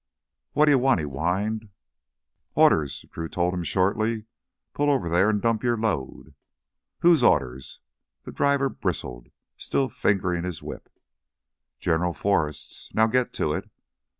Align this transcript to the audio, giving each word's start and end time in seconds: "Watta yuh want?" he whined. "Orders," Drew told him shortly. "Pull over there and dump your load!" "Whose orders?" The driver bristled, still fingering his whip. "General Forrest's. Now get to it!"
"Watta 0.55 0.69
yuh 0.71 0.79
want?" 0.79 0.99
he 1.01 1.05
whined. 1.05 1.69
"Orders," 2.55 3.05
Drew 3.11 3.29
told 3.29 3.53
him 3.53 3.61
shortly. 3.61 4.25
"Pull 4.73 4.89
over 4.89 5.07
there 5.07 5.29
and 5.29 5.39
dump 5.39 5.61
your 5.61 5.77
load!" 5.77 6.33
"Whose 7.01 7.23
orders?" 7.23 7.81
The 8.23 8.31
driver 8.31 8.67
bristled, 8.67 9.29
still 9.57 9.89
fingering 9.89 10.43
his 10.43 10.63
whip. 10.63 10.89
"General 11.79 12.13
Forrest's. 12.15 12.89
Now 12.95 13.05
get 13.05 13.31
to 13.33 13.53
it!" 13.53 13.69